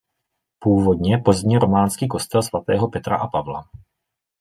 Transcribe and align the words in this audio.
Původně 0.59 1.17
pozdně 1.17 1.59
románský 1.59 2.07
kostel 2.07 2.41
svatého 2.43 2.87
Petra 2.87 3.17
a 3.17 3.27
Pavla. 3.27 3.69